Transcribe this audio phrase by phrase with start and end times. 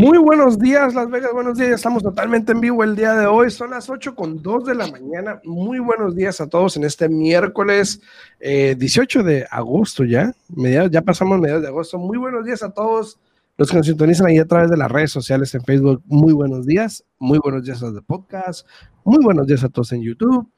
[0.00, 1.72] Muy buenos días, Las Vegas, buenos días.
[1.72, 3.50] Estamos totalmente en vivo el día de hoy.
[3.50, 5.40] Son las 8 con 2 de la mañana.
[5.44, 8.00] Muy buenos días a todos en este miércoles
[8.40, 10.32] 18 eh, de agosto ya.
[10.54, 11.98] Mediados, ya pasamos mediados de agosto.
[11.98, 13.18] Muy buenos días a todos
[13.56, 16.00] los que nos sintonizan ahí a través de las redes sociales en Facebook.
[16.06, 17.04] Muy buenos días.
[17.18, 18.66] Muy buenos días a los de podcast.
[19.04, 20.48] Muy buenos días a todos en YouTube.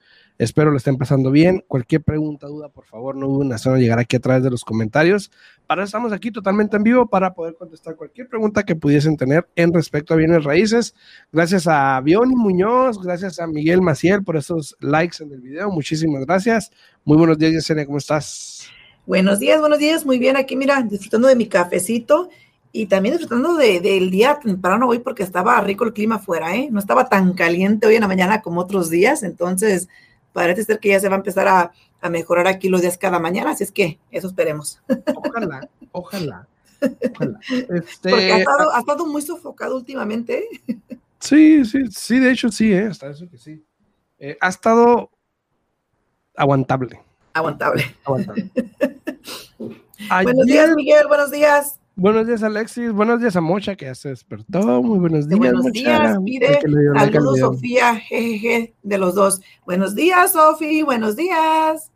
[0.41, 1.63] Espero lo estén pasando bien.
[1.69, 5.31] Cualquier pregunta, duda, por favor, no duden en llegar aquí a través de los comentarios.
[5.67, 9.47] Para eso estamos aquí totalmente en vivo para poder contestar cualquier pregunta que pudiesen tener
[9.55, 10.95] en respecto a bienes raíces.
[11.31, 15.71] Gracias a Bioni Muñoz, gracias a Miguel Maciel por esos likes en el video.
[15.71, 16.71] Muchísimas gracias.
[17.05, 18.67] Muy buenos días, Yesenia, ¿cómo estás?
[19.05, 20.07] Buenos días, buenos días.
[20.07, 22.31] Muy bien, aquí mira, disfrutando de mi cafecito
[22.73, 26.71] y también disfrutando del día temprano hoy porque estaba rico el clima afuera, ¿eh?
[26.71, 29.91] No estaba tan caliente hoy en la mañana como otros días, entonces
[30.33, 31.73] parece ser que ya se va a empezar a,
[32.09, 34.81] mejorar aquí los días cada mañana, así es que eso esperemos.
[35.15, 36.49] Ojalá, ojalá.
[37.69, 40.49] Este, Porque ha estado, muy sofocado últimamente.
[41.19, 42.87] Sí, sí, sí, de hecho sí, ¿eh?
[42.87, 43.63] hasta eso que sí.
[44.19, 45.11] Eh, ha estado
[46.35, 47.03] aguantable.
[47.35, 47.95] Aguantable.
[48.05, 48.51] Aguantable.
[50.23, 51.80] buenos días, Miguel, buenos días.
[51.97, 52.93] Buenos días, Alexis.
[52.93, 54.83] Buenos días a Mocha, que ya se despertó.
[54.83, 55.39] Muy buenos días.
[55.39, 56.61] Buenos días, mire.
[56.61, 59.41] Saludos, Sofía, jejeje, de los dos.
[59.67, 60.83] Buenos días, Sofi.
[60.83, 61.91] Buenos días.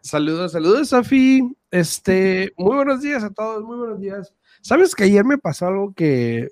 [0.00, 1.56] Saludos, saludos, Sofi.
[1.70, 3.62] Este, muy buenos días a todos.
[3.64, 4.34] Muy buenos días.
[4.60, 6.48] ¿Sabes que ayer me pasó algo que,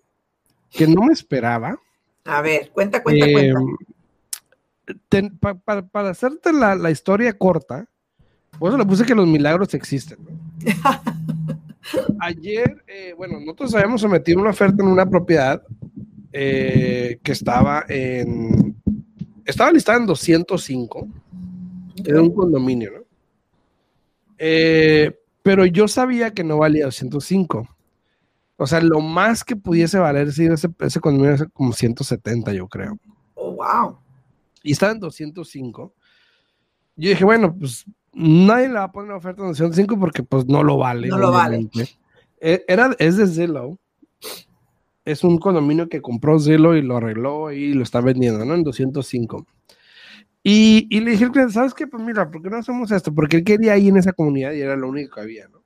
[0.70, 1.78] que no me esperaba?
[2.24, 3.60] A ver, cuenta, cuenta, cuenta.
[5.10, 7.88] Em, para hacerte la, la, historia corta,
[8.58, 10.18] por eso le puse que los milagros existen.
[12.20, 15.62] Ayer, eh, bueno, nosotros habíamos sometido una oferta en una propiedad
[16.32, 18.76] eh, que estaba en.
[19.44, 21.08] Estaba listada en 205.
[22.04, 23.04] Era un condominio, ¿no?
[24.38, 27.68] Eh, pero yo sabía que no valía 205.
[28.56, 30.48] O sea, lo más que pudiese valer ese,
[30.80, 32.98] ese condominio es como 170, yo creo.
[33.34, 33.98] Oh, wow.
[34.62, 35.94] Y estaba en 205.
[36.96, 37.86] Yo dije, bueno, pues
[38.18, 41.08] nadie le va a poner una oferta de 205 porque pues no lo vale.
[41.08, 41.68] No lo vale.
[42.40, 43.78] E, era, es de Zillow.
[45.04, 48.54] Es un condominio que compró Zillow y lo arregló y lo está vendiendo, ¿no?
[48.54, 49.46] En 205.
[50.42, 51.86] Y, y le dije, ¿sabes qué?
[51.86, 53.14] Pues mira, ¿por qué no hacemos esto?
[53.14, 55.58] Porque él quería ir en esa comunidad y era lo único que había, ¿no?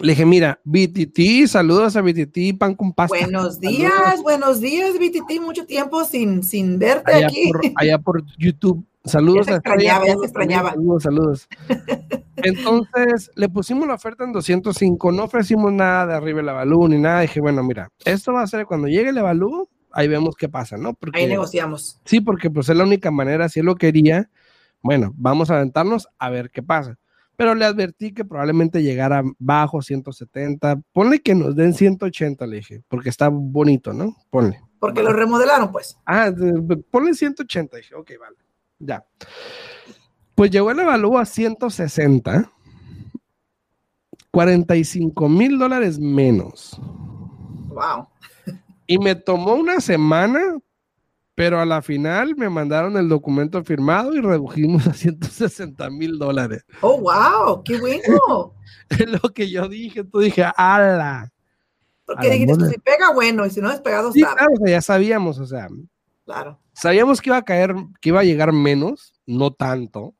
[0.00, 3.16] Le dije, mira, BTT, saludos a BTT, pan con pasta.
[3.16, 7.52] Buenos días, buenos días, BTT, mucho tiempo sin, sin verte aquí.
[7.76, 8.84] allá por YouTube.
[9.04, 9.46] Saludos.
[9.46, 10.70] Ya extrañaba, ya se extrañaba.
[10.70, 11.48] Saludos, saludos.
[12.36, 16.98] Entonces, le pusimos la oferta en 205, no ofrecimos nada de arriba el Evalú ni
[16.98, 17.20] nada.
[17.20, 20.76] Dije, bueno, mira, esto va a ser cuando llegue el Evalú, ahí vemos qué pasa,
[20.76, 20.94] ¿no?
[20.94, 22.00] Porque, ahí negociamos.
[22.04, 24.30] Sí, porque pues es la única manera, si él lo quería,
[24.82, 26.98] bueno, vamos a aventarnos a ver qué pasa.
[27.36, 30.80] Pero le advertí que probablemente llegara bajo 170.
[30.92, 34.16] Ponle que nos den 180, le dije, porque está bonito, ¿no?
[34.30, 34.60] Ponle.
[34.78, 35.96] Porque lo remodelaron, pues.
[36.04, 36.30] Ah,
[36.90, 37.78] ponle 180.
[37.78, 38.36] Dije, ok, vale.
[38.82, 39.04] Ya.
[40.34, 42.50] Pues llegó el evalúo a 160,
[44.30, 46.80] 45 mil dólares menos.
[47.68, 48.08] Wow.
[48.86, 50.58] Y me tomó una semana,
[51.36, 56.64] pero a la final me mandaron el documento firmado y redujimos a 160 mil dólares.
[56.80, 58.54] Oh, wow, qué bueno.
[58.90, 61.32] es lo que yo dije, tú dije, ala.
[62.04, 65.46] Porque dijiste, si pega, bueno, y si no es pegado, sí, claro, ya sabíamos, o
[65.46, 65.68] sea.
[66.24, 66.61] Claro.
[66.72, 70.14] Sabíamos que iba a caer, que iba a llegar menos, no tanto.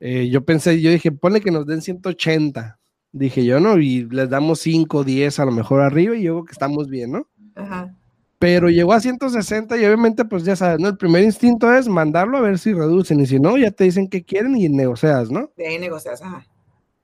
[0.00, 2.78] Eh, yo pensé, yo dije, ponle que nos den 180.
[3.12, 3.78] Dije yo, ¿no?
[3.78, 7.12] Y les damos 5, 10 a lo mejor arriba y yo creo que estamos bien,
[7.12, 7.26] ¿no?
[7.54, 7.94] Ajá.
[8.38, 10.88] Pero llegó a 160 y obviamente, pues ya sabes, ¿no?
[10.88, 14.08] El primer instinto es mandarlo a ver si reducen y si no, ya te dicen
[14.08, 15.50] que quieren y negocias, ¿no?
[15.56, 16.46] De ahí negocias, ajá.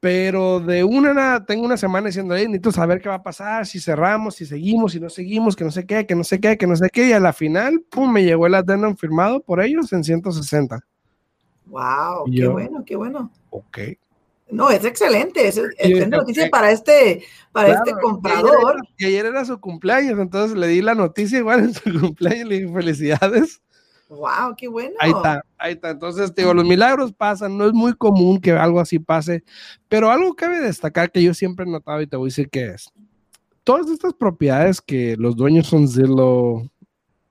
[0.07, 3.67] Pero de una nada, tengo una semana diciendo, ahí necesito saber qué va a pasar,
[3.67, 6.57] si cerramos, si seguimos, si no seguimos, que no sé qué, que no sé qué,
[6.57, 7.09] que no sé qué.
[7.09, 10.79] Y a la final, pum, me llegó el addendum firmado por ellos en 160.
[11.65, 13.33] Wow, qué bueno, qué bueno.
[13.51, 13.79] Ok.
[14.49, 18.77] No, es excelente, es excelente noticia para este, para este comprador.
[18.99, 22.61] Y ayer, era, su cumpleaños, entonces le di la noticia igual en su cumpleaños, le
[22.61, 23.61] dije felicidades.
[24.09, 24.95] Wow, qué bueno.
[25.01, 25.91] Ahí está, ahí está.
[25.91, 29.43] Entonces, digo, los milagros pasan, no es muy común que algo así pase,
[29.89, 32.67] pero algo cabe destacar que yo siempre he notado y te voy a decir que
[32.67, 32.93] es.
[33.65, 36.71] Todas estas propiedades que los dueños son Zillow,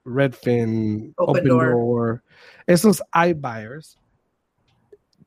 [0.04, 2.24] Redfin, Open, Door,
[2.68, 3.98] esos iBuyers,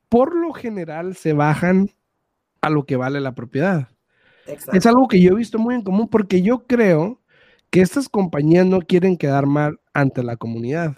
[0.07, 1.89] por lo general se bajan
[2.61, 3.89] a lo que vale la propiedad.
[4.73, 7.21] Es algo que yo he visto muy en común porque yo creo
[7.69, 10.97] que estas compañías no quieren quedar mal ante la comunidad.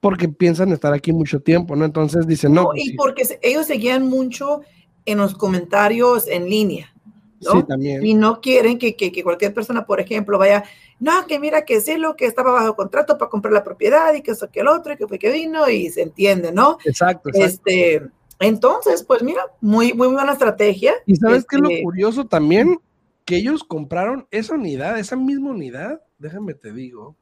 [0.00, 1.84] Porque piensan estar aquí mucho tiempo, ¿no?
[1.84, 2.70] Entonces dicen, no.
[2.74, 4.60] y porque ellos seguían mucho
[5.04, 6.92] en los comentarios en línea.
[7.40, 7.52] ¿no?
[7.52, 8.04] Sí, también.
[8.04, 10.64] Y no quieren que, que, cualquier persona, por ejemplo, vaya,
[10.98, 14.22] no, que mira que sí, lo que estaba bajo contrato para comprar la propiedad y
[14.22, 16.78] que eso que el otro y que fue que vino y se entiende, ¿no?
[16.84, 17.30] Exacto.
[17.32, 18.02] Este,
[18.40, 20.94] entonces, pues mira, muy, muy buena estrategia.
[21.06, 22.80] Y sabes qué es lo este curioso también,
[23.24, 27.16] que ellos compraron esa unidad, esa misma unidad, déjame te digo,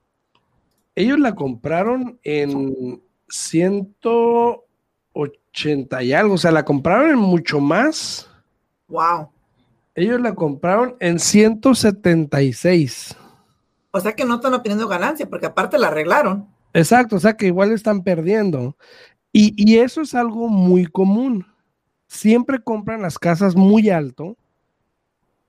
[0.96, 8.30] ellos la compraron en 180 y algo, o sea, la compraron en mucho más.
[8.88, 9.28] Wow.
[9.94, 13.14] Ellos la compraron en 176.
[13.90, 16.48] O sea que no están obteniendo ganancia, porque aparte la arreglaron.
[16.72, 18.76] Exacto, o sea que igual están perdiendo.
[19.32, 21.46] Y, y eso es algo muy común.
[22.06, 24.38] Siempre compran las casas muy alto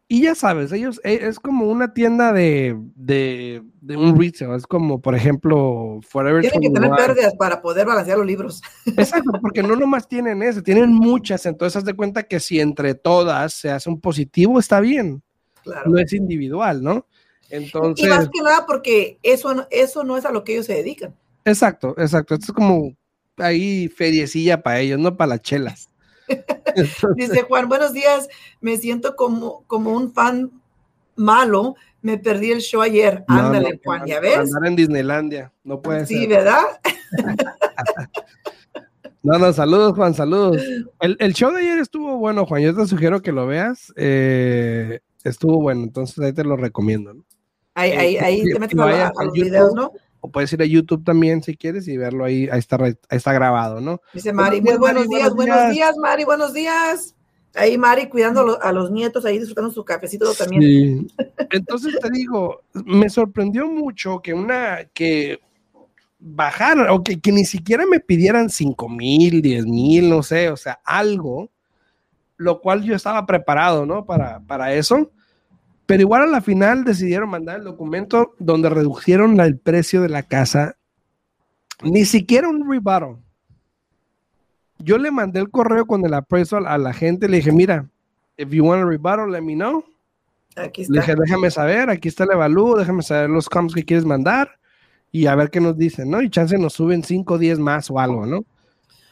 [0.10, 5.02] y ya sabes, ellos eh, es como una tienda de, de, un retail, es como,
[5.02, 8.62] por ejemplo, Forever Tienen que tener pérdidas para poder balancear los libros.
[8.86, 12.96] Exacto, porque no nomás tienen eso, tienen muchas, entonces haz de cuenta que si entre
[12.96, 15.22] todas se hace un positivo, está bien.
[15.64, 15.90] Claro.
[15.92, 17.06] No es individual, ¿no?
[17.50, 18.06] Entonces.
[18.06, 21.14] Y más que nada porque eso, eso no es a lo que ellos se dedican.
[21.44, 22.36] Exacto, exacto.
[22.36, 22.96] Esto es como
[23.36, 25.90] ahí feriecilla para ellos, no para las chelas.
[27.16, 28.28] Dice Juan, buenos días,
[28.62, 30.52] me siento como, como un fan
[31.16, 33.24] malo, me perdí el show ayer.
[33.28, 34.38] Ándale, Juan, ¿ya ves?
[34.38, 36.08] Andar en Disneylandia, no puede ser.
[36.08, 36.62] Sí, ¿verdad?
[39.24, 40.62] no, no, saludos, Juan, saludos.
[41.00, 43.92] El, show de ayer estuvo bueno, Juan, yo te sugiero que lo veas.
[43.96, 47.16] Eh, estuvo bueno, entonces ahí te lo recomiendo.
[47.74, 49.92] Ahí, ahí, ahí te metes a, los videos, ¿no?
[50.28, 53.34] O puedes ir a YouTube también si quieres y verlo ahí, ahí está, ahí está
[53.34, 54.02] grabado, ¿no?
[54.14, 57.16] Dice Mari, muy buenos, días, buenos días, Mari, buenos días.
[57.56, 60.62] Ahí Mari cuidando a los nietos, ahí disfrutando su cafecito también.
[60.62, 61.08] Sí.
[61.52, 65.40] Entonces te digo, me sorprendió mucho que una, que
[66.20, 70.58] bajar, o que, que ni siquiera me pidieran 5 mil, 10 mil, no sé, o
[70.58, 71.50] sea, algo,
[72.36, 74.06] lo cual yo estaba preparado, ¿no?
[74.06, 75.12] Para, para eso
[75.88, 80.22] pero igual a la final decidieron mandar el documento donde redujeron el precio de la
[80.22, 80.76] casa.
[81.82, 83.18] Ni siquiera un rebuttal.
[84.80, 87.30] Yo le mandé el correo con el appraisal a la gente.
[87.30, 87.90] Le dije, mira,
[88.36, 89.84] if you want a rebuttal, let me know.
[90.58, 90.94] Aquí está.
[90.94, 94.60] Le dije, déjame saber, aquí está el evalúo, déjame saber los comps que quieres mandar
[95.10, 96.22] y a ver qué nos dicen, ¿no?
[96.22, 98.44] Y chance nos suben 5 o 10 más o algo, ¿no?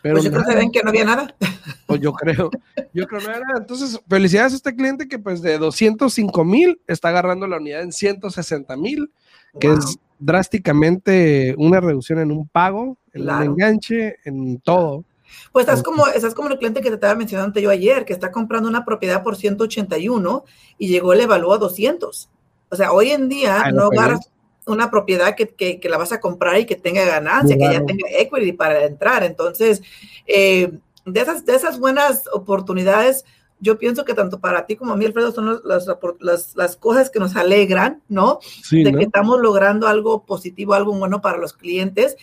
[0.02, 1.36] Pero pues yo creo que ven que no había nada.
[1.96, 2.50] Pues yo creo,
[2.94, 3.44] yo creo que nada.
[3.58, 7.92] Entonces, felicidades a este cliente que pues de 205 mil está agarrando la unidad en
[7.92, 9.12] 160 mil,
[9.60, 15.04] que es drásticamente una reducción en un pago, en el enganche, en todo.
[15.52, 18.32] Pues estás como, estás como el cliente que te estaba mencionando yo ayer, que está
[18.32, 20.44] comprando una propiedad por 181
[20.78, 22.30] y llegó el evalúo a 200.
[22.70, 24.32] O sea, hoy en día ah, no agarras,
[24.68, 27.86] una propiedad que, que, que, la vas a comprar y que tenga ganancia, que ya
[27.86, 29.24] tenga equity para entrar.
[29.24, 29.82] Entonces,
[30.26, 30.72] eh,
[31.06, 33.26] de, esas, de esas buenas oportunidades,
[33.60, 35.88] yo pienso que tanto para ti como a mí, Alfredo, son las,
[36.20, 38.40] las, las cosas que nos alegran, ¿no?
[38.72, 42.18] de que estamos logrando algo positivo, algo bueno para los clientes.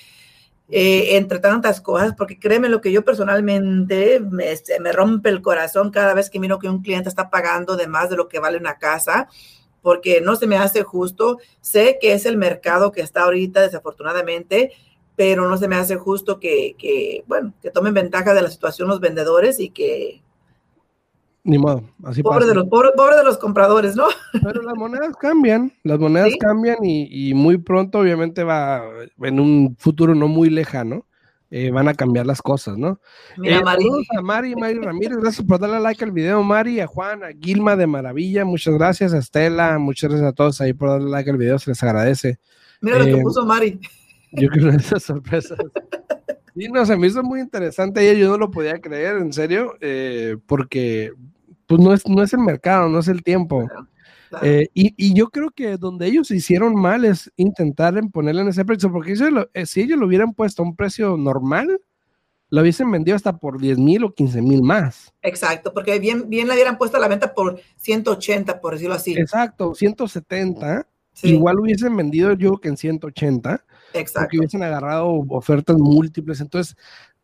[0.75, 5.91] Eh, entre tantas cosas, porque créeme lo que yo personalmente me, me rompe el corazón
[5.91, 8.57] cada vez que miro que un cliente está pagando de más de lo que vale
[8.57, 9.29] una casa
[9.83, 11.39] porque no se me hace justo.
[11.61, 14.73] Sé que es el mercado que está ahorita, desafortunadamente,
[15.23, 18.99] pero no se me hace justo que, bueno, que tomen ventaja de la situación los
[18.99, 20.21] vendedores y que...
[21.45, 24.07] Ni modo, así pobre De los, pobre, de los compradores, ¿no?
[24.43, 28.83] Pero las monedas cambian, las monedas cambian y, y, muy pronto obviamente va
[29.21, 31.07] en un futuro no muy lejano
[31.53, 32.99] eh, van a cambiar las cosas, ¿no?
[33.37, 33.87] Mira, eh, Mari.
[34.17, 37.77] A Mari, Mari Ramírez, gracias por darle like al video, Mari, a Juan, a Gilma
[37.77, 41.37] de Maravilla, muchas gracias, a Estela, muchas gracias a todos ahí por darle like al
[41.37, 42.39] video, se les agradece.
[42.81, 43.79] Mira lo que eh, puso Mari.
[44.33, 45.59] Yo creo que esas sorpresas.
[46.55, 49.75] Y no, se me hizo muy interesante, yo no lo podía creer, en serio,
[50.47, 51.13] porque
[51.67, 53.67] pues no es, no es el mercado, no es el tiempo.
[54.41, 58.91] Eh, y, yo creo que donde ellos hicieron mal es intentar ponerle en ese precio,
[58.91, 59.15] porque
[59.53, 61.81] eh, si ellos lo hubieran puesto a un precio normal,
[62.49, 65.13] lo hubiesen vendido hasta por 10 mil o 15 mil más.
[65.23, 69.15] Exacto, porque bien, bien la hubieran puesto a la venta por 180, por decirlo así.
[69.15, 70.87] Exacto, 170.
[71.23, 73.65] Igual hubiesen vendido yo que en 180.
[73.95, 74.21] Exacto.
[74.21, 76.41] Porque hubiesen agarrado ofertas múltiples.
[76.41, 76.77] Entonces,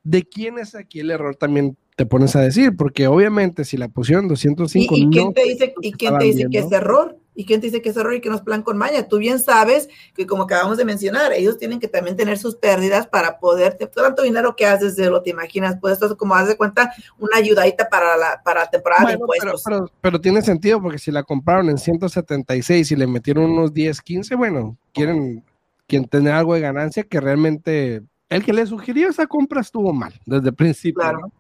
[0.03, 3.89] ¿de quién es aquí el error también te pones a decir, porque obviamente si la
[3.89, 7.19] pusieron 205 ¿Y, y quién te dice, ¿y quién te dice que es error?
[7.39, 9.07] ¿Y quién te dice que es error y que no es plan con maña?
[9.07, 13.07] Tú bien sabes que como acabamos de mencionar, ellos tienen que también tener sus pérdidas
[13.07, 16.49] para poder, tanto dinero que haces de lo te imaginas, pues esto es como haz
[16.49, 19.63] de cuenta una ayudadita para la para temporada de impuestos.
[19.65, 24.03] Pero, pero, tiene sentido porque si la compraron en 176 y le metieron unos 10,
[24.03, 25.45] 15, bueno, quieren
[25.87, 30.13] quien tener algo de ganancia que realmente el que le sugirió esa compra estuvo mal
[30.27, 31.03] desde el principio.
[31.03, 31.33] Claro.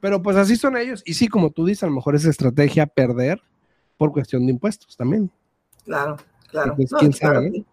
[0.00, 1.02] Pero pues así son ellos.
[1.04, 3.42] Y sí, como tú dices, a lo mejor es estrategia perder
[3.96, 5.30] por cuestión de impuestos también.
[5.84, 6.16] Claro,
[6.50, 6.74] claro.
[6.78, 7.64] No, quién claro, sabe.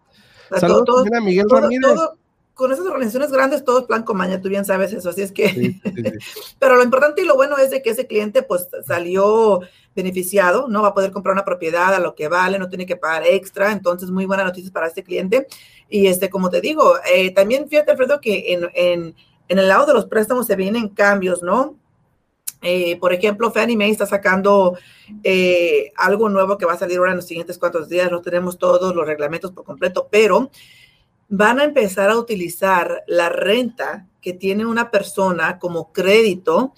[0.58, 1.94] Saludos Todo- también a Miguel todo- Ramírez.
[1.94, 2.18] todo-
[2.54, 5.32] con esas organizaciones grandes todo es plan con maña, tú bien sabes eso, así es
[5.32, 5.82] que, Sí, sí,
[6.58, 9.60] pero lo importante y lo bueno es de que ese cliente pues salió
[9.96, 12.96] beneficiado, no va a poder comprar una propiedad a lo que vale, no tiene que
[12.96, 15.46] pagar extra, entonces muy buena noticia para este cliente.
[15.88, 19.14] Y este, como te digo, eh, también fíjate, Alfredo, que en, en,
[19.48, 21.76] en el lado de los préstamos se vienen cambios, ¿no?
[22.60, 24.76] Eh, por ejemplo, Fannie Mae está sacando
[25.24, 28.10] eh, algo nuevo que va a salir ahora en los siguientes cuantos días.
[28.10, 30.50] No tenemos todos los reglamentos por completo, pero
[31.28, 36.74] van a empezar a utilizar la renta que tiene una persona como crédito,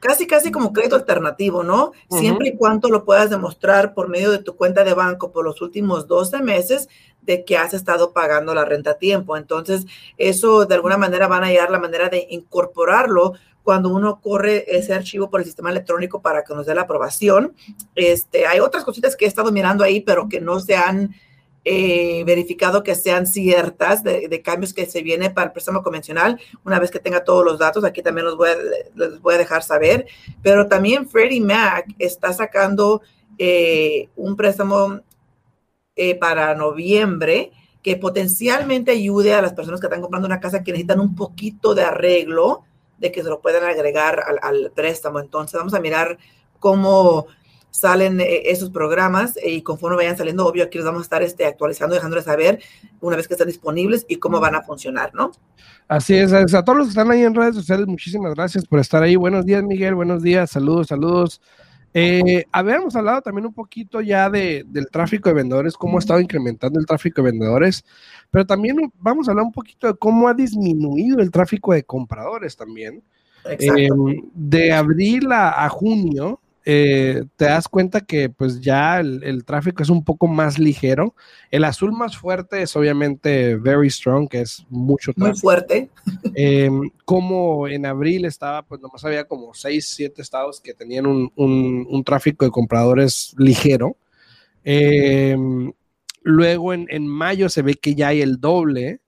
[0.00, 1.92] casi casi como crédito alternativo, ¿no?
[2.10, 5.60] Siempre y cuando lo puedas demostrar por medio de tu cuenta de banco por los
[5.60, 6.88] últimos 12 meses
[7.20, 9.36] de que has estado pagando la renta a tiempo.
[9.36, 9.84] Entonces,
[10.16, 13.34] eso de alguna manera van a hallar la manera de incorporarlo
[13.68, 17.54] cuando uno corre ese archivo por el sistema electrónico para que nos dé la aprobación.
[17.94, 21.14] Este, hay otras cositas que he estado mirando ahí, pero que no se han
[21.66, 26.40] eh, verificado que sean ciertas de, de cambios que se viene para el préstamo convencional.
[26.64, 28.56] Una vez que tenga todos los datos, aquí también los voy a,
[28.94, 30.06] les voy a dejar saber.
[30.42, 33.02] Pero también Freddie Mac está sacando
[33.36, 35.00] eh, un préstamo
[35.94, 40.72] eh, para noviembre que potencialmente ayude a las personas que están comprando una casa que
[40.72, 42.64] necesitan un poquito de arreglo,
[42.98, 45.20] de que se lo puedan agregar al, al préstamo.
[45.20, 46.18] Entonces vamos a mirar
[46.58, 47.26] cómo
[47.70, 51.22] salen eh, esos programas eh, y conforme vayan saliendo, obvio, aquí los vamos a estar
[51.22, 52.60] este, actualizando, dejándoles saber
[53.00, 55.32] una vez que estén disponibles y cómo van a funcionar, ¿no?
[55.86, 59.02] Así es, a todos los que están ahí en redes sociales, muchísimas gracias por estar
[59.02, 59.16] ahí.
[59.16, 61.40] Buenos días, Miguel, buenos días, saludos, saludos.
[62.00, 66.20] Eh, habíamos hablado también un poquito ya de, del tráfico de vendedores, cómo ha estado
[66.20, 67.84] incrementando el tráfico de vendedores,
[68.30, 72.56] pero también vamos a hablar un poquito de cómo ha disminuido el tráfico de compradores
[72.56, 73.02] también.
[73.44, 73.88] Eh,
[74.34, 79.82] de abril a, a junio, eh, te das cuenta que pues ya el, el, tráfico
[79.82, 81.14] es un poco más ligero.
[81.50, 85.30] El azul más fuerte es obviamente very strong, que es mucho tráfico.
[85.30, 85.88] Muy fuerte.
[86.34, 86.70] Eh,
[87.06, 91.86] como en abril estaba, pues nomás había como 6, 7 estados que tenían un, un,
[91.88, 93.96] un tráfico de compradores ligero.
[94.62, 95.38] Eh,
[96.22, 99.00] luego en, en mayo se ve que ya hay el doble.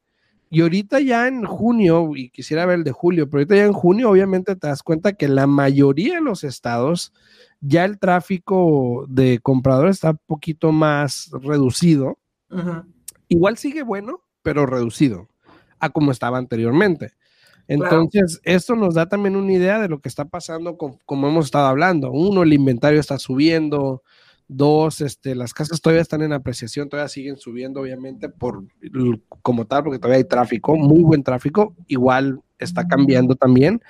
[0.52, 3.73] Y ahorita ya en junio, y quisiera ver el de julio, pero ahorita ya en
[3.73, 7.12] junio obviamente te das cuenta que la mayoría de los estados
[7.61, 12.19] ya el tráfico de compradores está un poquito más reducido.
[12.50, 12.85] Uh -huh.
[13.28, 15.28] Igual sigue bueno, pero reducido
[15.78, 17.12] a como estaba anteriormente.
[17.69, 18.57] Entonces, claro.
[18.57, 21.69] esto nos da también una idea de lo que está pasando con, como hemos estado
[21.69, 22.11] hablando.
[22.11, 24.02] Uno, el inventario está subiendo.
[24.52, 28.64] Dos, este, las casas todavía están en apreciación, todavía siguen subiendo, obviamente, por
[29.42, 31.76] como tal, porque todavía hay tráfico, muy buen tráfico.
[31.87, 33.80] Igual está cambiando también,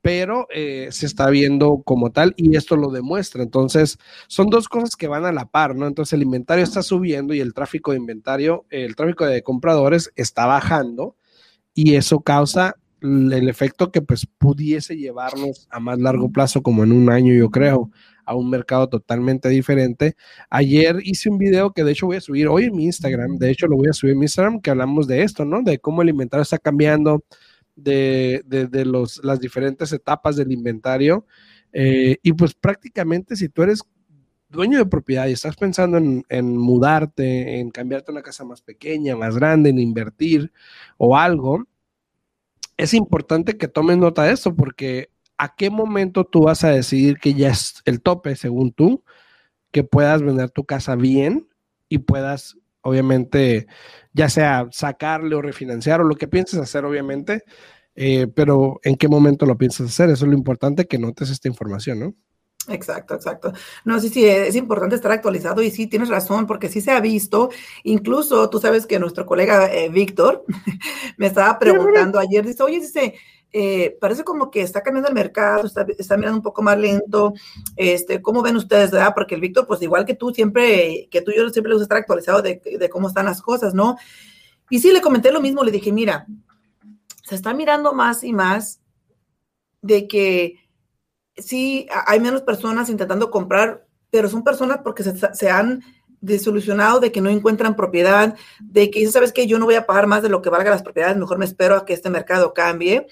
[0.00, 3.42] pero eh, se está viendo como tal y esto lo demuestra.
[3.42, 5.86] Entonces, son dos cosas que van a la par, ¿no?
[5.86, 10.46] Entonces, el inventario está subiendo y el tráfico de inventario, el tráfico de compradores está
[10.46, 11.14] bajando
[11.74, 16.92] y eso causa el efecto que pues pudiese llevarnos a más largo plazo, como en
[16.92, 17.90] un año, yo creo,
[18.24, 20.16] a un mercado totalmente diferente.
[20.50, 23.50] Ayer hice un video que de hecho voy a subir hoy en mi Instagram, de
[23.50, 25.62] hecho lo voy a subir en mi Instagram, que hablamos de esto, ¿no?
[25.62, 27.24] De cómo el inventario está cambiando,
[27.76, 31.26] de, de, los, las diferentes etapas del inventario.
[31.72, 33.82] Eh, y pues prácticamente si tú eres
[34.48, 38.62] dueño de propiedad y estás pensando en, en, mudarte, en cambiarte a una casa más
[38.62, 40.52] pequeña, más grande, en invertir
[40.96, 41.66] o algo,
[42.76, 47.18] es importante que tomes nota de esto porque a qué momento tú vas a decidir
[47.18, 49.04] que ya es el tope, según tú,
[49.70, 51.48] que puedas vender tu casa bien
[51.88, 53.66] y puedas, obviamente,
[54.12, 57.42] ya sea sacarle o refinanciar o lo que pienses hacer, obviamente,
[57.94, 60.10] eh, pero en qué momento lo piensas hacer.
[60.10, 62.14] Eso es lo importante que notes esta información, ¿no?
[62.68, 63.52] Exacto, exacto.
[63.84, 67.00] No, sí, sí, es importante estar actualizado y sí, tienes razón, porque sí se ha
[67.00, 67.50] visto,
[67.84, 70.44] incluso tú sabes que nuestro colega eh, Víctor
[71.16, 73.14] me estaba preguntando ayer, dice, oye, dice,
[73.52, 77.34] eh, parece como que está cambiando el mercado, está, está, mirando un poco más lento,
[77.76, 79.12] este, ¿cómo ven ustedes, verdad?
[79.14, 81.94] Porque el Víctor, pues igual que tú, siempre, que tú y yo siempre les gusta
[81.94, 83.96] estar actualizado de, de cómo están las cosas, ¿no?
[84.70, 86.26] Y sí, le comenté lo mismo, le dije, mira,
[87.22, 88.80] se está mirando más y más
[89.82, 90.65] de que
[91.36, 95.82] sí hay menos personas intentando comprar, pero son personas porque se, han
[96.20, 100.06] desilusionado de que no encuentran propiedad, de que sabes que yo no voy a pagar
[100.06, 103.06] más de lo que valga las propiedades, mejor me espero a que este mercado cambie.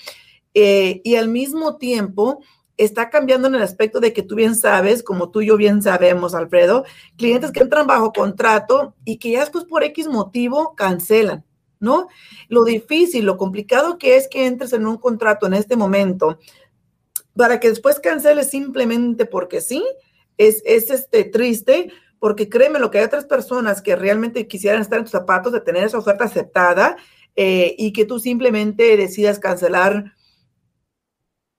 [0.54, 2.40] Eh, y al mismo tiempo
[2.76, 5.82] está cambiando en el aspecto de que tú bien sabes, como tú y yo bien
[5.82, 6.84] sabemos, Alfredo,
[7.16, 11.44] clientes que entran bajo contrato y que ya después por X motivo cancelan.
[11.80, 12.08] ¿no?
[12.48, 16.38] Lo difícil, lo complicado que es que entres en un contrato en este momento
[17.36, 19.84] para que después canceles simplemente porque sí,
[20.38, 24.98] es, es este, triste, porque créeme lo que hay otras personas que realmente quisieran estar
[24.98, 26.96] en tus zapatos de tener esa oferta aceptada
[27.36, 30.14] eh, y que tú simplemente decidas cancelar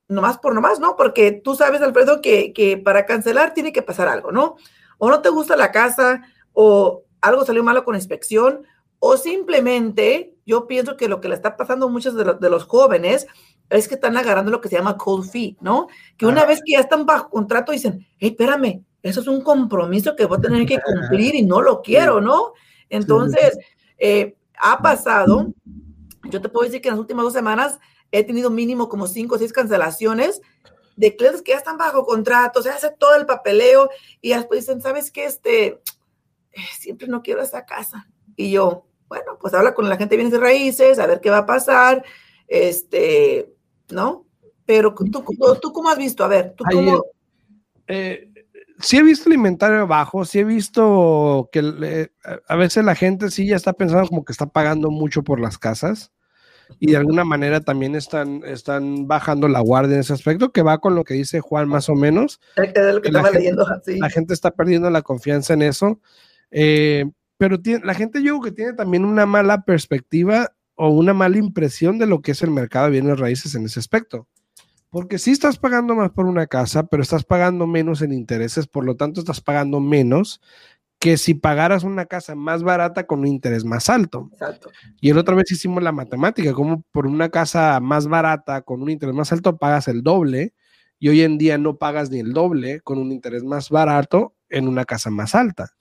[0.08, 0.96] nomás por nomás, ¿no?
[0.96, 4.55] Porque tú sabes, Alfredo, que, que para cancelar tiene que pasar algo, ¿no?
[4.98, 8.65] O no te gusta la casa, o algo salió malo con inspección,
[9.00, 12.65] o simplemente yo pienso que lo que le está pasando a muchos de, de los
[12.65, 13.27] jóvenes
[13.69, 15.88] es que están agarrando lo que se llama cold fee, ¿no?
[16.17, 20.15] Que una vez que ya están bajo contrato dicen, hey, espérame, eso es un compromiso
[20.15, 22.53] que voy a tener que cumplir y no lo quiero, ¿no?
[22.89, 23.57] Entonces,
[23.98, 25.53] eh, ha pasado,
[26.24, 27.79] yo te puedo decir que en las últimas dos semanas
[28.12, 30.41] he tenido mínimo como cinco o seis cancelaciones
[30.95, 33.89] de clientes que ya están bajo contrato, se hace todo el papeleo
[34.22, 35.25] y después dicen, ¿sabes qué?
[35.25, 35.81] Este,
[36.79, 38.07] siempre no quiero esa casa.
[38.36, 41.29] Y yo, bueno, pues habla con la gente de bienes de raíces, a ver qué
[41.29, 42.03] va a pasar,
[42.48, 43.54] este,
[43.89, 44.25] ¿no?
[44.65, 45.24] Pero tú,
[45.62, 47.06] tú, cómo has visto, a ver, tú cómo...
[47.88, 48.30] Eh,
[48.80, 52.10] sí he visto el inventario bajo, sí he visto que
[52.48, 55.58] a veces la gente sí ya está pensando como que está pagando mucho por las
[55.58, 56.12] casas
[56.80, 60.80] y de alguna manera también están, están bajando la guardia en ese aspecto, que va
[60.80, 62.39] con lo que dice Juan más o menos.
[62.56, 66.00] la, gente, está perdiendo la confianza en eso,
[66.51, 67.06] eh,
[67.38, 71.38] pero tiene, la gente yo creo que tiene también una mala perspectiva o una mala
[71.38, 74.27] impresión de lo que es el mercado de bienes raíces en ese aspecto.
[74.89, 78.86] Porque si estás pagando más por una casa, pero estás pagando menos en intereses, por
[78.86, 80.41] lo tanto estás pagando menos
[81.00, 84.29] que si pagaras una casa más barata con un interés más alto.
[84.32, 84.72] Exacto.
[85.01, 88.89] Y el otra vez hicimos la matemática, como por una casa más barata con un
[88.89, 90.53] interés más alto pagas el doble
[90.98, 94.67] y hoy en día no pagas ni el doble con un interés más barato en
[94.67, 95.72] una casa más alta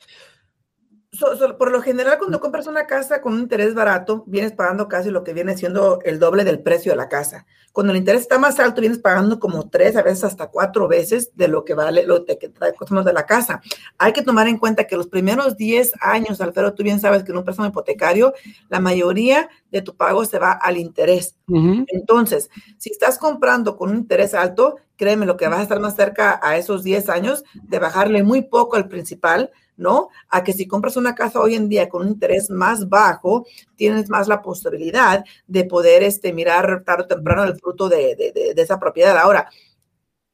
[1.59, 5.25] por lo general, cuando compras una casa con un interés barato, vienes pagando casi lo
[5.25, 7.47] que viene siendo el doble del precio de la casa.
[7.73, 11.33] Cuando el interés está más alto, vienes pagando como tres, a veces hasta cuatro veces
[11.35, 13.61] de lo que vale lo que trae de la casa.
[13.99, 17.33] Hay que tomar en cuenta que los primeros 10 años, Alfredo, tú bien sabes que
[17.33, 18.33] en un préstamo hipotecario,
[18.69, 21.37] la mayoría de tu pago se va al interés.
[21.49, 22.49] Entonces,
[22.79, 26.39] si estás comprando con un interés alto, créeme, lo que vas a estar más cerca
[26.43, 30.09] a esos 10 años de bajarle muy poco al principal ¿no?
[30.29, 34.09] A que si compras una casa hoy en día con un interés más bajo, tienes
[34.09, 39.17] más la posibilidad de poder este, mirar tarde o temprano el fruto de, esa propiedad.
[39.17, 39.49] Ahora,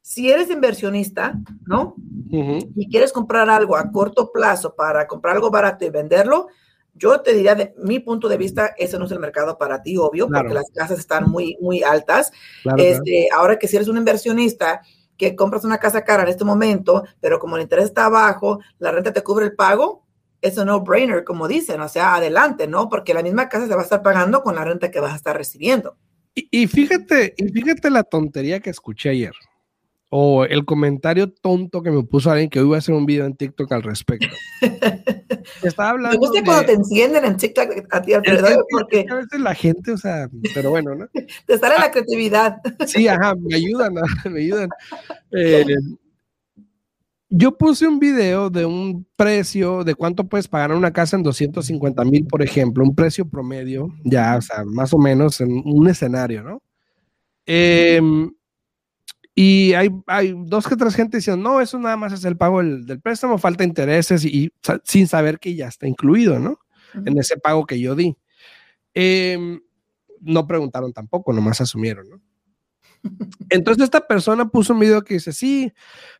[0.02, 1.34] si eres inversionista,
[1.66, 1.94] ¿no?
[2.32, 6.48] Y quieres comprar algo a corto plazo para comprar algo barato y venderlo,
[6.94, 9.96] yo te diría, de mi punto de vista, ese no es el mercado para ti,
[9.96, 12.30] obvio, porque las casas están muy, muy altas.
[12.76, 14.82] este, Ahora que si eres un inversionista
[15.20, 18.90] que compras una casa cara en este momento, pero como el interés está bajo, la
[18.90, 20.06] renta te cubre el pago,
[20.40, 22.88] es un no-brainer, como dicen, o sea, adelante, ¿no?
[22.88, 25.16] Porque la misma casa se va a estar pagando con la renta que vas a
[25.16, 25.98] estar recibiendo.
[26.34, 29.34] Y, y fíjate, y fíjate la tontería que escuché ayer
[30.12, 33.26] o el comentario tonto que me puso alguien que hoy voy a hacer un video
[33.26, 34.26] en TikTok al respecto.
[35.62, 36.18] Estaba hablando.
[36.18, 39.06] Me gusta cuando te encienden en TikTok a ti alrededor, porque.
[39.08, 41.08] A veces la gente, o sea, pero bueno, ¿no?
[41.46, 42.56] Te sale la ah, creatividad.
[42.86, 43.94] Sí, ajá, me ayudan,
[44.30, 44.68] me ayudan.
[45.30, 45.64] Eh,
[47.28, 52.04] yo puse un video de un precio de cuánto puedes pagar una casa en 250
[52.04, 56.42] mil, por ejemplo, un precio promedio, ya, o sea, más o menos en un escenario,
[56.42, 56.60] ¿no?
[57.46, 58.00] Eh,
[59.34, 62.62] y hay, hay dos que tres gente diciendo, no, eso nada más es el pago
[62.62, 64.52] del, préstamo, falta intereses y,
[64.84, 66.58] sin saber que ya está incluido, ¿no?
[66.94, 68.16] En ese pago que yo di.
[68.92, 69.60] Em,
[70.20, 72.20] no preguntaron tampoco, nomás asumieron, ¿no?
[73.48, 75.72] Entonces esta persona puso un video que dice, sí,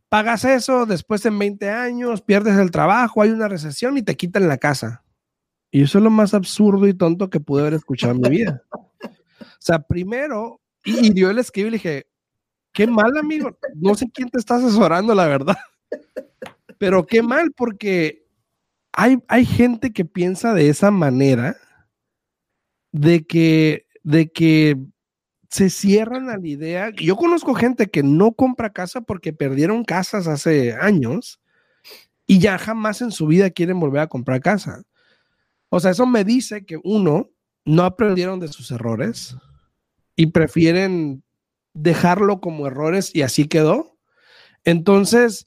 [0.09, 4.49] pagas eso, después en 20 años pierdes el trabajo, hay una recesión y te quitan
[4.49, 5.05] la casa.
[5.73, 8.63] Y eso es lo más absurdo y tonto que pude haber escuchado en mi vida.
[8.73, 12.10] O sea, primero, y, y yo le escribí y le dije,
[12.73, 13.57] Qué mal, amigo.
[13.75, 15.57] No sé quién te está asesorando, la verdad.
[16.79, 18.27] Pero qué mal, porque
[18.93, 21.57] hay, hay gente que piensa de esa manera,
[22.93, 24.77] de que, de que
[25.51, 26.91] se cierran a la idea.
[26.91, 31.41] Yo conozco gente que no compra casa porque perdieron casas hace años
[32.27, 34.83] y ya jamás en su vida quieren volver a comprar casa.
[35.69, 37.31] O sea, eso me dice que uno,
[37.65, 39.37] no aprendieron de sus errores
[40.17, 41.23] y prefieren
[41.75, 43.97] dejarlo como errores y así quedó.
[44.65, 45.47] Entonces,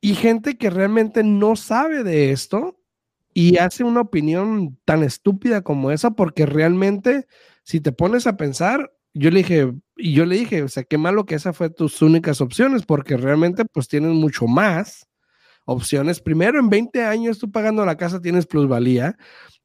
[0.00, 2.78] y gente que realmente no sabe de esto
[3.34, 7.26] y hace una opinión tan estúpida como esa porque realmente
[7.64, 10.98] si te pones a pensar, yo le dije, y yo le dije, o sea, qué
[10.98, 15.08] malo que esa fue tus únicas opciones porque realmente pues tienes mucho más
[15.64, 16.20] opciones.
[16.20, 19.16] Primero, en 20 años tú pagando la casa tienes plusvalía.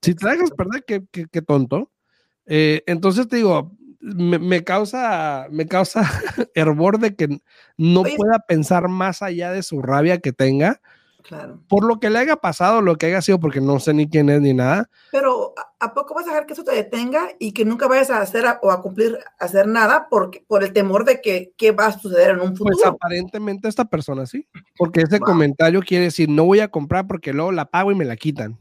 [0.02, 1.92] Si te dejas perder, qué, qué, tonto.
[2.46, 6.02] Eh, entonces te digo, me, causa, me causa
[6.56, 7.40] hervor de que
[7.78, 10.82] no pueda pensar más allá de su rabia que tenga.
[11.24, 11.60] Claro.
[11.70, 14.30] Por lo que le haya pasado, lo que haya sido, porque no sé ni quién
[14.30, 14.90] es ni nada.
[15.12, 18.22] Pero ¿a poco vas a dejar que eso te detenga y que nunca vayas a
[18.22, 21.86] hacer o a cumplir, a hacer nada porque, por el temor de que qué va
[21.86, 22.76] a suceder en un pues futuro?
[22.76, 27.34] Pues aparentemente esta persona sí, porque ese comentario quiere decir no voy a comprar porque
[27.34, 28.58] luego la pago y me la quitan.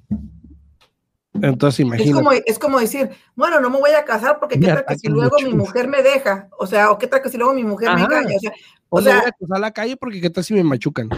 [1.34, 2.42] Entonces, imagínate.
[2.46, 5.36] Es como, decir, bueno, no me voy a casar porque qué tal que si luego
[5.42, 8.02] mi mujer me deja, o sea, o qué tal que si luego mi mujer me
[8.02, 8.52] engaña, o sea,
[8.88, 11.08] o, sea, voy a cruzar la calle porque qué tal si me machucan.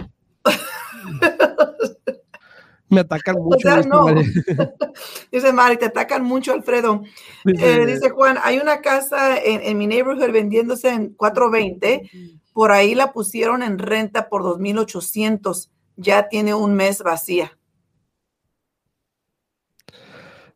[2.90, 3.56] me atacan mucho.
[3.56, 4.06] O sea, no.
[5.32, 7.02] dice Mari, te atacan mucho, Alfredo.
[7.46, 12.10] Eh, dice Juan, hay una casa en, en mi neighborhood vendiéndose en 420,
[12.52, 17.56] por ahí la pusieron en renta por 2,800, ya tiene un mes vacía.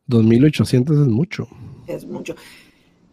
[0.08, 1.48] 2.800 es mucho.
[1.86, 2.34] Es mucho.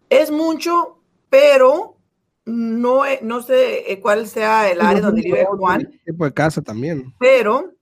[0.10, 1.98] Es mucho, pero
[2.46, 5.90] no, no sé eh, cuál sea el área donde vive Juan.
[6.06, 7.14] Tipo de casa también.
[7.20, 7.74] Pero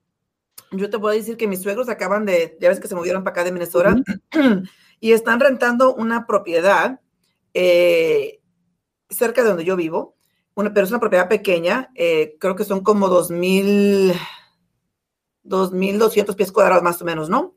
[0.71, 3.32] yo te puedo decir que mis suegros acaban de, ya ves que se movieron para
[3.32, 3.95] acá de Minnesota,
[5.00, 7.02] y están rentando una propiedad
[7.54, 8.39] eh,
[9.10, 10.15] cerca de donde yo vivo,
[10.56, 14.13] una, pero es una propiedad pequeña, eh, creo que son como 2.000,
[15.43, 17.56] 2.200 pies cuadrados más o menos, ¿no?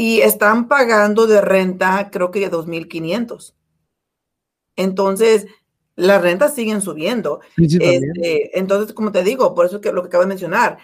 [0.00, 3.52] Y están pagando de renta, creo que de 2.500.
[4.76, 5.48] Entonces,
[5.96, 7.40] las rentas siguen subiendo.
[7.56, 10.78] Este, entonces, como te digo, por eso que lo que acabo de mencionar,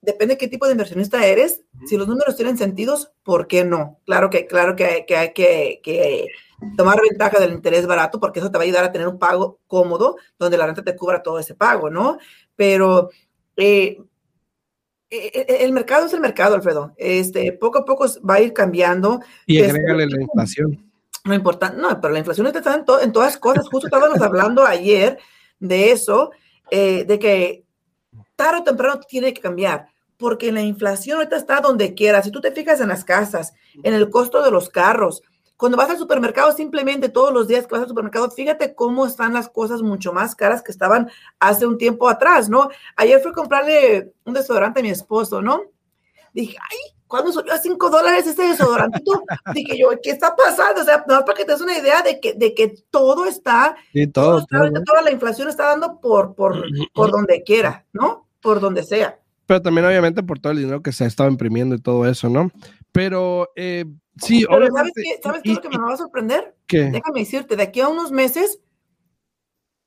[0.00, 1.64] depende de qué tipo de inversionista eres.
[1.86, 3.98] Si los números tienen sentidos, ¿por qué no?
[4.06, 6.28] Claro que, claro que, hay que,
[6.76, 9.58] tomar ventaja del interés barato, porque eso te va a ayudar a tener un pago
[9.66, 12.18] cómodo, donde la renta te cubra todo ese pago, ¿no?
[12.54, 13.10] Pero
[13.56, 13.98] eh,
[15.46, 16.92] el mercado es el mercado, Alfredo.
[16.96, 19.20] Este, poco a poco va a ir cambiando.
[19.46, 20.90] Y este, agrégale la inflación.
[21.24, 23.68] No importa, no, pero la inflación está en, en todas cosas.
[23.68, 25.18] Justo estábamos hablando ayer
[25.58, 26.30] de eso,
[26.70, 27.64] eh, de que
[28.36, 32.22] tarde o temprano tiene que cambiar, porque la inflación ahorita está donde quiera.
[32.22, 35.22] Si tú te fijas en las casas, en el costo de los carros,
[35.56, 39.32] cuando vas al supermercado, simplemente todos los días que vas al supermercado, fíjate cómo están
[39.32, 42.68] las cosas mucho más caras que estaban hace un tiempo atrás, ¿no?
[42.96, 45.62] Ayer fui a comprarle un desodorante a mi esposo, ¿no?
[46.34, 49.00] Dije, ay, ¿cuándo subió a 5 dólares este desodorante?
[49.54, 50.82] Dije yo, ¿qué está pasando?
[50.82, 54.06] O sea, para que te des una idea de que, de que todo está, sí,
[54.06, 58.28] todo, toda la inflación está dando por, por, por donde quiera, ¿no?
[58.42, 59.18] Por donde sea.
[59.46, 62.28] Pero también obviamente por todo el dinero que se ha estado imprimiendo y todo eso,
[62.28, 62.50] ¿no?
[62.96, 63.84] Pero eh,
[64.18, 66.56] Sí, ¿sabes qué, ¿sabes qué es lo que me va a sorprender?
[66.68, 68.60] Déjame decirte, de aquí a unos meses,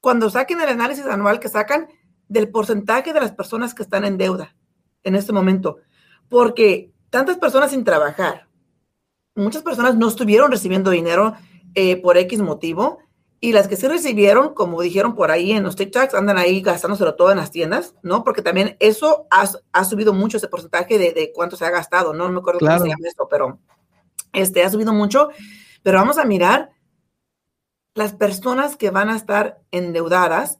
[0.02, 1.88] cuando saquen el análisis anual que sacan
[2.28, 4.56] del porcentaje de las personas que están en deuda
[5.04, 5.78] en este momento,
[6.28, 8.48] porque tantas personas sin trabajar,
[9.34, 11.34] muchas personas no estuvieron recibiendo dinero
[11.74, 13.00] eh, por X motivo,
[13.42, 17.16] y las que sí recibieron, como dijeron por ahí en los TikToks, andan ahí gastándoselo
[17.16, 18.24] todo en las tiendas, ¿no?
[18.24, 22.26] Porque también eso ha, subido mucho ese porcentaje de, cuánto se ha gastado, ¿no?
[22.26, 23.60] No me acuerdo cómo se llama esto, pero
[24.34, 25.30] este ha subido mucho,
[25.84, 26.72] pero vamos a mirar
[27.96, 30.60] las personas que van a estar endeudadas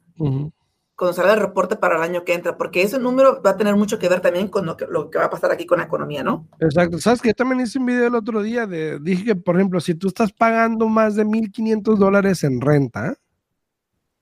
[1.00, 3.74] cuando salga el reporte para el año que entra, porque ese número va a tener
[3.78, 4.86] mucho que ver también con lo que,
[5.18, 6.50] va a pasar aquí con la economía, ¿no?
[6.60, 7.00] Exacto.
[7.00, 9.80] Sabes que yo también hice un video el otro día de, dije que, por ejemplo,
[9.80, 13.16] si tú estás pagando más de 1.500 dólares en renta,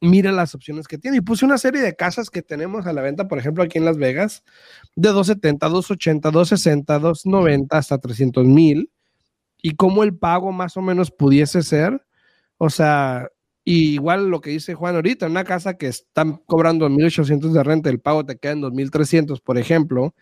[0.02, 1.18] mira las opciones que tiene.
[1.18, 3.86] Y puse una serie de casas que tenemos a la venta, por ejemplo, aquí en
[3.86, 4.44] Las Vegas,
[4.96, 8.92] de 270, 280, 260, 290 hasta 300 mil
[9.64, 12.06] y cómo el pago más o menos pudiese ser.
[12.60, 13.30] O sea,
[13.74, 18.00] igual lo que dice Juan ahorita, una casa que están cobrando 1.800 de renta, el
[18.00, 20.16] pago te queda en 2.300, por ejemplo,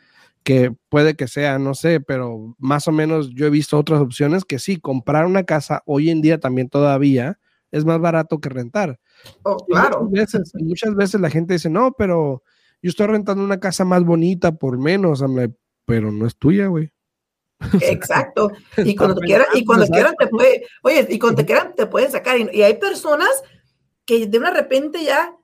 [0.43, 4.45] que puede que sea, no sé, pero más o menos yo he visto otras opciones
[4.45, 7.37] que sí, comprar una casa hoy en día también todavía
[7.71, 8.99] es más barato que rentar.
[9.43, 10.03] Oh, claro.
[10.03, 12.41] muchas, veces, muchas veces la gente dice, no, pero
[12.81, 15.23] yo estoy rentando una casa más bonita por menos,
[15.85, 16.91] pero no es tuya, güey.
[17.81, 18.51] Exacto.
[18.77, 22.11] Y cuando quieran, y cuando quieran te puede, oye, y cuando te quieran te pueden
[22.11, 22.37] sacar.
[22.37, 23.29] Y, hay personas
[24.05, 25.35] que de una repente ya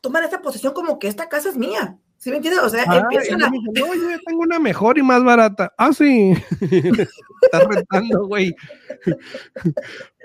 [0.00, 1.98] toman esta posición como que esta casa es mía.
[2.26, 2.64] ¿Sí me entiendes?
[2.64, 3.48] O sea, ah, empiezan a.
[3.50, 5.72] no, yo tengo una mejor y más barata.
[5.78, 6.32] Ah, sí.
[6.60, 8.52] Estás rentando, güey.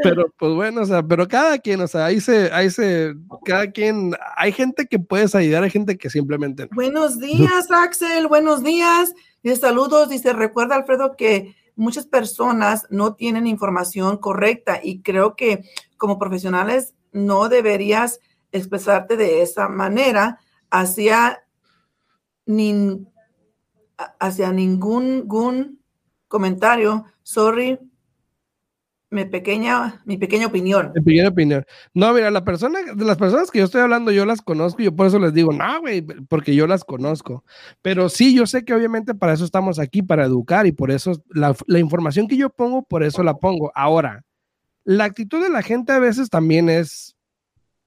[0.01, 3.13] pero, pues bueno, o sea, pero cada quien, o sea, ahí se, ahí se,
[3.45, 8.63] cada quien, hay gente que puedes ayudar, hay gente que simplemente Buenos días, Axel, buenos
[8.63, 9.13] días.
[9.43, 15.65] Dice saludos, dice, recuerda Alfredo que muchas personas no tienen información correcta y creo que
[15.97, 20.39] como profesionales no deberías expresarte de esa manera
[20.71, 21.43] hacia,
[24.19, 25.79] hacia ningún,
[26.27, 27.05] comentario.
[27.23, 27.77] Sorry,
[29.11, 30.93] mi pequeña, mi pequeña opinión.
[30.95, 31.65] Mi pequeña opinión.
[31.93, 34.85] No, mira, la persona, de las personas que yo estoy hablando, yo las conozco y
[34.85, 37.43] yo por eso les digo, no, güey, porque yo las conozco.
[37.81, 41.21] Pero sí, yo sé que obviamente para eso estamos aquí, para educar y por eso
[41.29, 43.71] la, la información que yo pongo, por eso la pongo.
[43.75, 44.23] Ahora,
[44.85, 47.17] la actitud de la gente a veces también es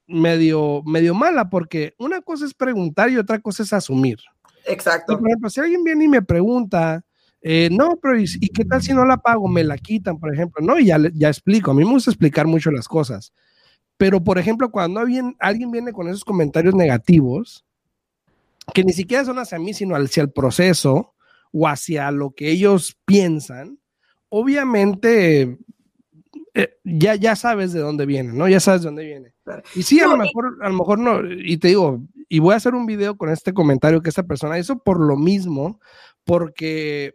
[0.07, 4.18] medio, medio mala, porque una cosa es preguntar y otra cosa es asumir.
[4.66, 5.18] Exacto.
[5.18, 7.05] por ejemplo, si alguien viene y me pregunta,
[7.40, 9.48] eh, no, pero ¿y, qué tal si no la pago?
[9.48, 10.64] Me la quitan, por ejemplo.
[10.64, 11.70] No, y ya, ya explico.
[11.70, 13.33] A mí me gusta explicar mucho las cosas.
[13.96, 17.64] Pero, por ejemplo, cuando alguien, alguien viene con esos comentarios negativos,
[18.72, 21.14] que ni siquiera son hacia mí, sino hacia el proceso
[21.53, 23.79] o hacia lo que ellos piensan,
[24.29, 25.59] obviamente
[26.55, 28.48] eh, ya, ya sabes de dónde viene, ¿no?
[28.48, 29.35] Ya sabes de dónde viene.
[29.74, 32.57] Y sí, a lo mejor, a lo mejor no, y te digo, y voy a
[32.57, 35.81] hacer un video con este comentario que esta persona hizo por lo mismo,
[36.25, 37.15] porque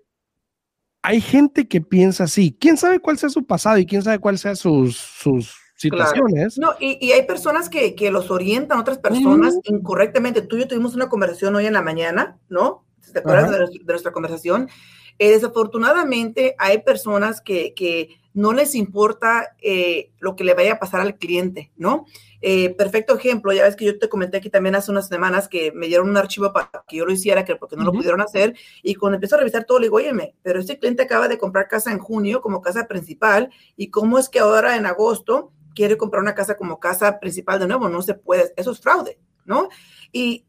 [1.02, 2.56] hay gente que piensa así.
[2.60, 6.58] ¿Quién sabe cuál sea su pasado y quién sabe cuáles sean sus, sus situaciones?
[6.58, 10.41] No, y, hay personas que, que, los orientan a otras personas incorrectamente.
[10.41, 12.86] Tú y yo tuvimos una conversación hoy en la mañana, ¿no?
[13.12, 14.69] ¿Te acuerdas de, nuestra conversación?
[15.17, 20.80] Eh, desafortunadamente hay personas que, que no les importa eh, lo que le vaya a
[20.80, 22.06] pasar al cliente, ¿no?
[22.41, 25.73] Eh, perfecto ejemplo, ya ves que yo te comenté aquí también hace unas semanas que
[25.73, 28.56] me dieron un archivo para que yo lo hiciera, que porque no lo pudieron hacer,
[28.82, 31.67] y cuando empiezo a revisar todo, le digo, óyeme, pero este cliente acaba de comprar
[31.67, 36.21] casa en junio como casa principal, y cómo es que ahora en agosto quiere comprar
[36.21, 39.67] una casa como casa principal de nuevo, no se puede, eso es fraude, ¿no?
[40.13, 40.45] Y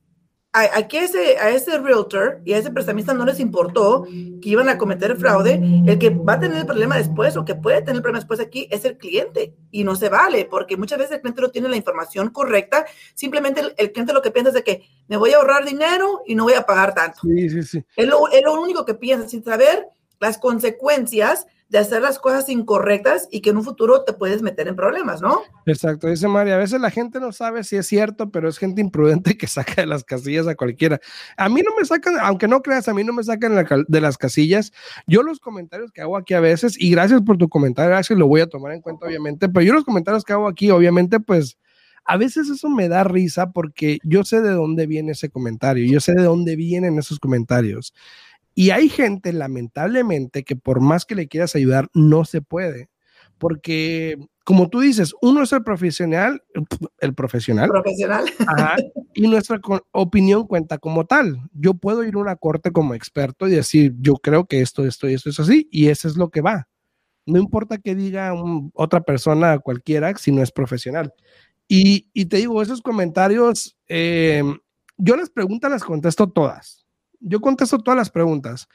[0.53, 4.69] aquí a ese, a ese realtor y a ese prestamista no les importó que iban
[4.69, 5.61] a cometer fraude.
[5.87, 8.41] El que va a tener el problema después o que puede tener el problema después
[8.41, 11.69] aquí es el cliente y no se vale porque muchas veces el cliente no tiene
[11.69, 12.85] la información correcta.
[13.15, 16.35] Simplemente el, cliente lo que piensa es de que me voy a ahorrar dinero y
[16.35, 17.21] no voy a pagar tanto.
[17.23, 17.85] Sí, sí, sí.
[17.97, 22.49] Es lo, es lo único que piensa sin saber las consecuencias de hacer las cosas
[22.49, 25.41] incorrectas y que en un futuro te puedes meter en problemas, ¿no?
[25.67, 28.81] Exacto, dice María, a veces la gente no sabe si es cierto, pero es gente
[28.81, 31.01] imprudente que saca de las casillas a cualquiera.
[31.37, 34.19] A mí no me sacan, aunque no creas, a mí no me sacan de las
[34.19, 34.73] casillas.
[35.07, 38.27] Yo los comentarios que hago aquí a veces, y gracias por tu comentario, gracias, lo
[38.27, 41.57] voy a tomar en cuenta, obviamente, pero yo los comentarios que hago aquí, obviamente, pues
[42.05, 46.01] a veces eso me da risa porque yo sé de dónde viene ese comentario, yo
[46.01, 47.95] sé de dónde vienen esos comentarios.
[48.55, 52.91] Y hay gente, lamentablemente, que por más que le quieras ayudar, no se puede.
[53.39, 56.43] Porque, como tú dices, uno es el profesional,
[56.99, 57.71] el profesional.
[57.71, 58.25] Profesional.
[59.15, 59.61] y nuestra
[59.93, 61.41] opinión cuenta como tal.
[61.53, 65.09] Yo puedo ir a una corte como experto y decir, yo creo que esto, esto
[65.09, 66.69] y esto es así, y eso es lo que va.
[67.25, 68.35] No importa que diga
[68.75, 71.15] otra persona cualquiera si no es profesional.
[71.69, 74.43] Y, te digo, esos comentarios, eh,
[74.99, 76.81] yo las preguntas las contesto todas
[77.21, 78.69] yo contesto todas las preguntas,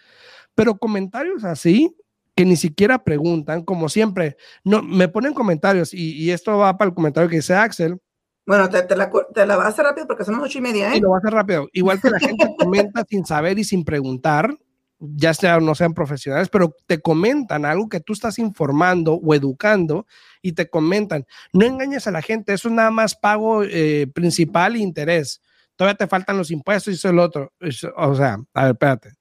[0.53, 1.95] pero comentarios así
[2.35, 6.95] que ni siquiera preguntan, como siempre, no, me ponen comentarios y, esto va para el
[6.95, 7.99] comentario que dice Axel.
[8.45, 10.93] Bueno, te, la, te la vas a hacer rápido porque son las ocho y media,
[10.93, 10.97] ¿eh?
[10.97, 11.67] Y lo va a hacer rápido.
[11.71, 14.55] Igual que la gente comenta sin saber y sin preguntar,
[14.99, 20.05] ya sea no sean profesionales, pero te comentan algo que tú estás informando o educando
[20.41, 21.25] y te comentan.
[21.53, 25.41] No engañes a la gente, eso es nada más pago eh, principal e interés
[25.75, 27.51] todavía te faltan los impuestos y eso es el otro.
[27.97, 29.13] O sea, a ver, espérate.